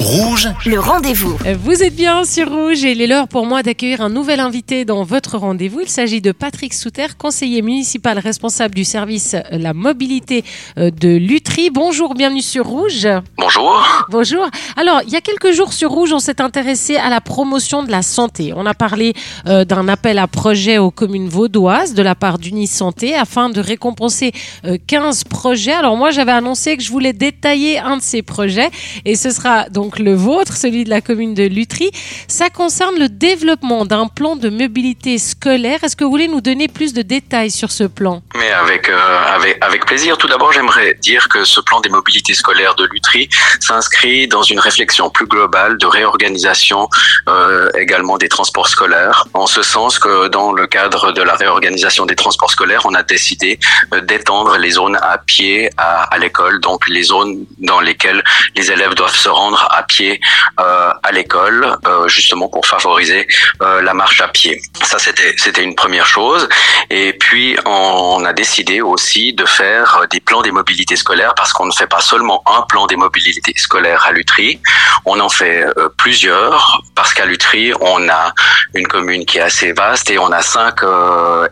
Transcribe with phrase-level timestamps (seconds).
[0.00, 1.36] Rouge, Le rendez-vous.
[1.62, 4.86] Vous êtes bien sur Rouge et il est l'heure pour moi d'accueillir un nouvel invité
[4.86, 5.80] dans votre rendez-vous.
[5.82, 10.42] Il s'agit de Patrick Souter, conseiller municipal responsable du service euh, La Mobilité
[10.78, 11.68] euh, de Lutry.
[11.68, 13.06] Bonjour, bienvenue sur Rouge.
[13.36, 14.06] Bonjour.
[14.08, 14.48] Bonjour.
[14.78, 17.90] Alors, il y a quelques jours sur Rouge, on s'est intéressé à la promotion de
[17.90, 18.54] la santé.
[18.56, 19.12] On a parlé
[19.46, 24.32] euh, d'un appel à projet aux communes vaudoises de la part d'Unisanté afin de récompenser
[24.64, 25.72] euh, 15 projets.
[25.72, 28.70] Alors moi, j'avais annoncé que je voulais détailler un de ces projets
[29.04, 31.90] et ce sera donc le vôtre, celui de la commune de Lutry.
[32.28, 35.82] Ça concerne le développement d'un plan de mobilité scolaire.
[35.82, 38.22] Est-ce que vous voulez nous donner plus de détails sur ce plan?
[38.36, 40.16] Mais avec, euh, avec, avec plaisir.
[40.18, 43.28] Tout d'abord, j'aimerais dire que ce plan des mobilités scolaires de Lutry
[43.60, 46.88] s'inscrit dans une réflexion plus globale de réorganisation
[47.28, 49.26] euh, également des transports scolaires.
[49.34, 53.02] En ce sens que dans le cadre de la réorganisation des transports scolaires, on a
[53.02, 53.58] décidé
[53.94, 58.22] euh, d'étendre les zones à pied à, à l'école, donc les zones dans lesquelles
[58.56, 60.20] les élèves doivent se rendre à pied
[60.60, 63.26] euh, à l'école, euh, justement pour favoriser
[63.62, 64.60] euh, la marche à pied.
[64.82, 66.48] Ça, c'était c'était une première chose.
[66.90, 71.66] Et puis, on a décidé aussi de faire des plans des mobilités scolaires parce qu'on
[71.66, 74.60] ne fait pas seulement un plan des mobilités scolaires à Lutry,
[75.04, 75.64] on en fait
[75.96, 78.32] plusieurs parce qu'à Lutry, on a
[78.74, 80.80] une commune qui est assez vaste et on a cinq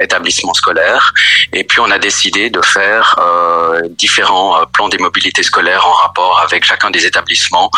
[0.01, 1.13] établissements scolaires.
[1.53, 3.17] Et puis, on a décidé de faire
[3.91, 7.71] différents plans des mobilités scolaires en rapport avec chacun des établissements.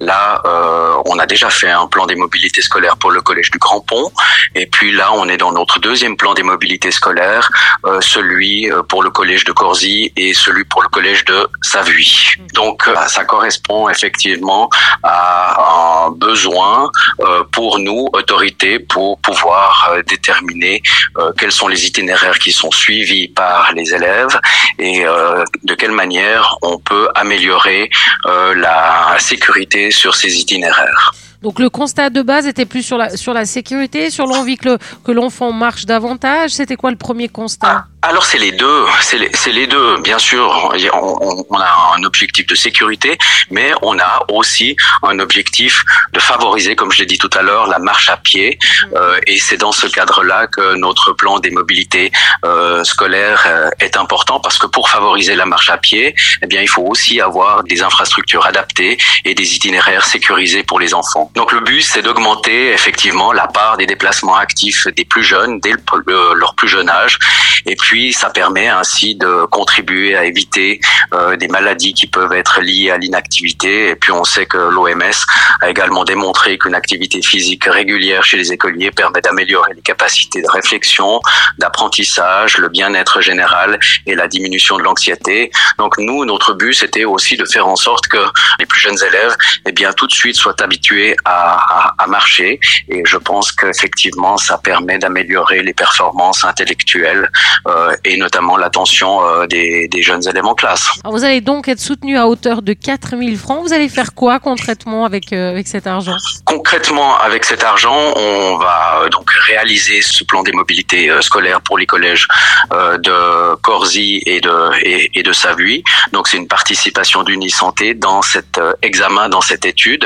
[0.00, 3.58] Là, euh, on a déjà fait un plan des mobilités scolaires pour le collège du
[3.58, 4.10] Grand Pont.
[4.54, 7.50] Et puis là, on est dans notre deuxième plan des mobilités scolaires,
[7.86, 12.06] euh, celui euh, pour le collège de Corzy et celui pour le collège de Savuy.
[12.54, 14.68] Donc, euh, ça correspond effectivement
[15.02, 20.82] à un besoin euh, pour nous, autorités, pour pouvoir euh, déterminer
[21.18, 24.38] euh, quels sont les itinéraires qui sont suivis par les élèves
[24.78, 27.90] et euh, de quelle manière on peut améliorer
[28.26, 31.12] euh, la sécurité sur ces itinéraires.
[31.42, 34.70] Donc le constat de base était plus sur la, sur la sécurité, sur l'envie que
[34.70, 36.52] le- que l'enfant marche davantage.
[36.52, 37.84] C'était quoi le premier constat?
[38.06, 39.96] Alors c'est les deux, c'est les, deux.
[40.02, 43.16] Bien sûr, on, a un objectif de sécurité,
[43.50, 45.82] mais on a aussi un objectif
[46.12, 48.58] de favoriser, comme je l'ai dit tout à l'heure, la marche à pied.
[48.94, 52.12] Euh, et c'est dans ce cadre-là que notre plan des mobilités
[52.44, 56.60] euh, scolaires euh, est important, parce que pour favoriser la marche à pied, eh bien,
[56.60, 61.30] il faut aussi avoir des infrastructures adaptées et des itinéraires sécurisés pour les enfants.
[61.34, 65.72] Donc le but, c'est d'augmenter effectivement la part des déplacements actifs des plus jeunes dès
[65.72, 67.18] le- le- leur plus jeune âge
[67.66, 70.80] et puis, ça permet ainsi de contribuer à éviter
[71.12, 73.90] euh, des maladies qui peuvent être liées à l'inactivité.
[73.90, 75.18] Et puis, on sait que l'OMS
[75.60, 80.50] a également démontré qu'une activité physique régulière chez les écoliers permet d'améliorer les capacités de
[80.50, 81.20] réflexion,
[81.58, 85.50] d'apprentissage, le bien-être général et la diminution de l'anxiété.
[85.78, 88.24] Donc, nous, notre but, c'était aussi de faire en sorte que
[88.58, 92.58] les plus jeunes élèves, eh bien, tout de suite, soient habitués à, à, à marcher.
[92.88, 97.30] Et je pense qu'effectivement, ça permet d'améliorer les performances intellectuelles
[97.66, 100.88] euh, et notamment l'attention euh, des, des jeunes élèves en classe.
[101.02, 103.62] Alors, Vous allez donc être soutenu à hauteur de 4000 francs.
[103.62, 106.16] Vous allez faire quoi concrètement avec, euh, avec cet argent?
[106.44, 111.60] Concrètement, avec cet argent, on va euh, donc réaliser ce plan des mobilités euh, scolaires
[111.60, 112.26] pour les collèges
[112.72, 115.82] euh, de Corzy et de et, et de Savuy.
[116.12, 120.04] Donc c'est une participation d'Unisanté dans cet euh, examen, dans cette étude.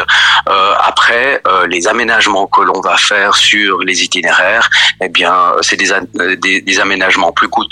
[0.49, 4.69] Euh, après, euh, les aménagements que l'on va faire sur les itinéraires,
[5.03, 7.68] eh bien, euh, c'est euh, des, des aménagements plus coûteux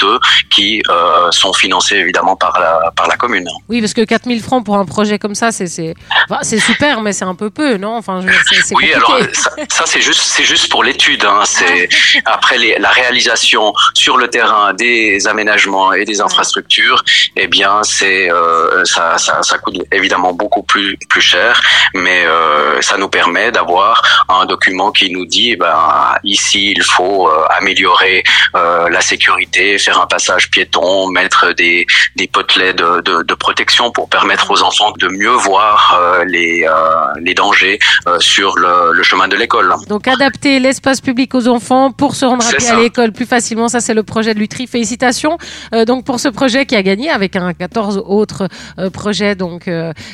[0.50, 3.48] qui euh, sont financés évidemment par la par la commune.
[3.68, 5.94] Oui, parce que 4000 francs pour un projet comme ça, c'est c'est
[6.28, 7.96] enfin, c'est super, mais c'est un peu peu, non?
[7.96, 11.24] Enfin, je Oui, alors ça, ça, c'est juste c'est juste pour l'étude.
[11.24, 11.42] Hein.
[11.44, 11.88] C'est
[12.24, 17.02] après les, la réalisation sur le terrain des aménagements et des infrastructures.
[17.36, 21.60] Eh bien, c'est euh, ça, ça ça coûte évidemment beaucoup plus plus cher,
[21.94, 26.82] mais euh, ça nous permet d'avoir un document qui nous dit eh ben ici il
[26.82, 28.22] faut améliorer
[28.54, 34.08] la sécurité, faire un passage piéton, mettre des des potelets de, de, de protection pour
[34.08, 36.72] permettre aux enfants de mieux voir euh, les euh,
[37.20, 39.74] les dangers euh, sur le, le chemin de l'école.
[39.88, 43.68] Donc adapter l'espace public aux enfants pour se rendre à pied à l'école plus facilement,
[43.68, 44.66] ça c'est le projet de Lutry.
[44.66, 45.38] Félicitations
[45.86, 48.48] donc pour ce projet qui a gagné avec un 14 autres
[48.92, 49.34] projets.
[49.34, 49.70] Donc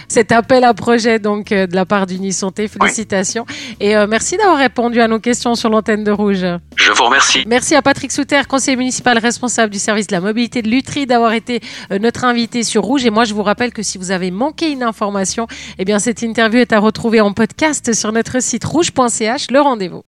[0.09, 3.47] cet appel à projet donc de la part d'Unisanté, félicitations
[3.81, 6.45] et merci d'avoir répondu à nos questions sur l'antenne de Rouge.
[6.77, 7.45] Je vous remercie.
[7.47, 11.33] Merci à Patrick Souter, conseiller municipal responsable du service de la mobilité de Lutry, d'avoir
[11.33, 11.61] été
[11.91, 13.05] euh, notre invité sur Rouge.
[13.05, 15.47] Et moi, je vous rappelle que si vous avez manqué une information,
[15.79, 19.51] eh bien, cette interview est à retrouver en podcast sur notre site rouge.ch.
[19.51, 20.12] Le rendez-vous.